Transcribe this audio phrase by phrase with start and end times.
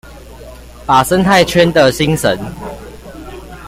[0.83, 2.35] 把生態圈的精神